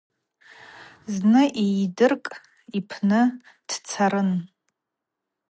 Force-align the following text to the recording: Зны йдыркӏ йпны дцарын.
Зны 1.15 1.43
йдыркӏ 1.63 2.33
йпны 2.77 3.21
дцарын. 3.67 4.31